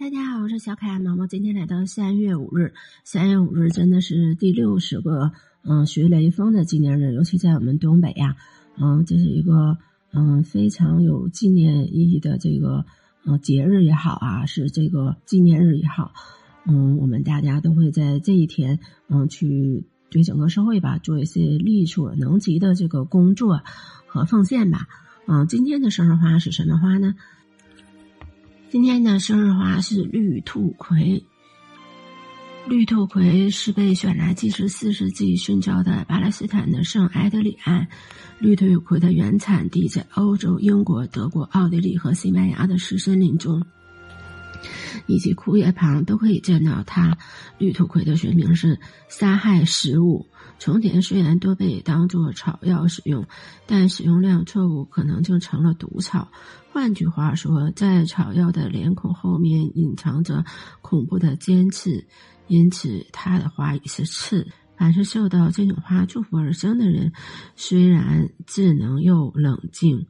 [0.00, 1.26] 大家好，我是小可爱毛毛。
[1.26, 5.32] 今天来到三月五日，三月五日真的是第六十个
[5.64, 8.36] 嗯学雷锋的纪念日，尤其在我们东北呀，
[8.80, 9.76] 嗯，这是一个
[10.12, 12.86] 嗯非常有纪念意义的这个
[13.26, 16.12] 嗯节日也好啊，是这个纪念日也好，
[16.64, 18.78] 嗯，我们大家都会在这一天
[19.08, 23.62] 嗯去对整个社会吧做一些力所能及的这个工作
[24.06, 24.86] 和奉献吧。
[25.26, 27.16] 嗯，今天的生日花是什么花呢？
[28.70, 31.24] 今天的生日花是绿兔葵。
[32.66, 37.88] 绿兔葵是被选来祭祀四世纪殉教的巴勒斯坦的圣埃德里安。
[38.38, 43.64] 绿兔葵的原产地在欧洲、英国、德国、奥地利和西班牙的石森林中，
[45.08, 47.18] 以及枯叶旁都可以见到它。
[47.58, 50.28] 绿兔葵的学名是杀害食物。
[50.60, 53.26] 重点虽然多被当作草药使用，
[53.66, 56.30] 但使用量错误可能就成了毒草。
[56.72, 60.44] 换句话说，在草药的脸孔后面隐藏着
[60.82, 62.06] 恐怖的尖刺，
[62.46, 64.46] 因此它的花语是刺。
[64.76, 67.12] 凡是受到这种花祝福而生的人，
[67.56, 70.06] 虽然智能又冷静，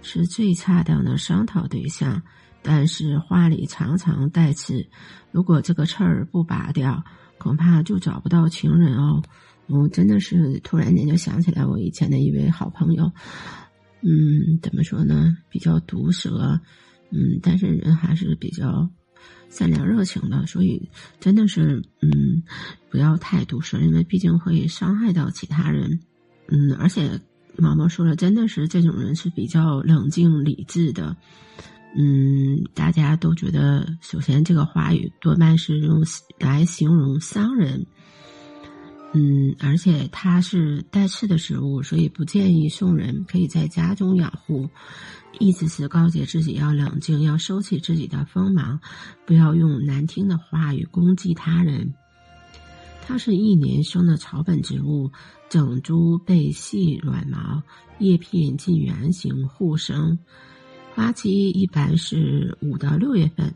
[0.00, 2.22] 是最恰当的商讨对象，
[2.68, 4.86] 但是花里常常带刺。
[5.32, 7.02] 如果这个刺儿不拔掉，
[7.38, 9.22] 恐怕就找不到情人哦，
[9.68, 13.10] 我真的是突然间就想起来我以前的一位好朋友，
[14.02, 15.34] 嗯，怎么说呢？
[15.48, 16.60] 比较毒舌，
[17.10, 18.90] 嗯，但是人还是比较
[19.48, 22.42] 善良热情的，所以真的是，嗯，
[22.90, 26.00] 不要太毒舌，因为毕竟会伤害到其他人，
[26.48, 27.18] 嗯，而且
[27.56, 31.16] 毛毛说了，真的是这种人是比较冷静理智的。
[31.96, 36.04] 嗯，大家都觉得，首先这个花语多半是用
[36.38, 37.86] 来形容商人。
[39.14, 44.68] 嗯，而且它是带刺的植物，所以不建议送人，可以在家中养护。
[45.38, 48.80] 意思是告诫自己要冷静，要收起自己的锋芒，
[49.26, 51.94] 不要用难听的话语攻击他人。
[53.06, 55.10] 它是一年生的草本植物，
[55.48, 57.62] 整株背细软毛，
[57.98, 60.18] 叶片近圆形互生。
[60.98, 63.54] 花期一般是五到六月份，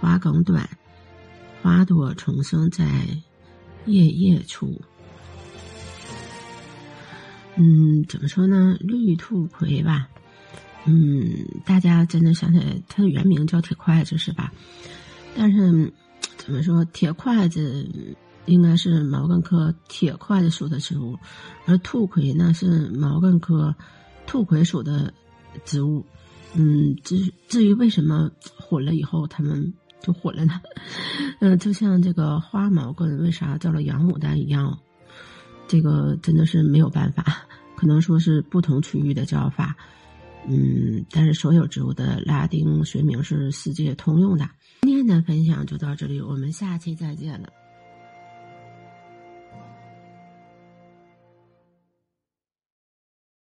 [0.00, 0.66] 花梗短，
[1.60, 2.86] 花朵重生在
[3.84, 4.80] 叶叶处。
[7.56, 8.74] 嗯，怎么说呢？
[8.80, 10.08] 绿兔葵吧，
[10.86, 14.50] 嗯，大家真的想起来，它的原名叫铁筷子是吧？
[15.36, 15.92] 但是
[16.38, 17.86] 怎么说，铁筷子
[18.46, 21.18] 应该是毛茛科铁筷子属的植物，
[21.66, 23.76] 而兔葵呢是毛茛科
[24.26, 25.12] 兔葵属的
[25.66, 26.06] 植物。
[26.54, 30.60] 嗯，至至于为什么混了以后他们就混了呢？
[31.40, 34.78] 嗯，就像这个花毛茛为啥叫了洋牡丹一样，
[35.66, 37.46] 这个真的是没有办法，
[37.76, 39.76] 可能说是不同区域的叫法。
[40.46, 44.48] 嗯，但是所有植物的拉丁学名是世界通用的。
[44.82, 47.48] 今天的分享就到这里，我们下期再见了。